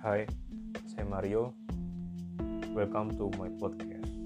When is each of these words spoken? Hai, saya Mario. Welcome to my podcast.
Hai, 0.00 0.24
saya 0.88 1.04
Mario. 1.04 1.52
Welcome 2.72 3.20
to 3.20 3.28
my 3.36 3.52
podcast. 3.60 4.19